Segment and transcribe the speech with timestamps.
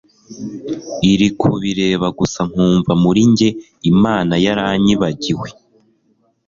[1.11, 3.47] iri kubireba gusa nkumva murinjye
[3.91, 5.47] Imana yaranyibagiwe